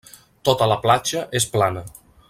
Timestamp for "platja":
0.87-1.23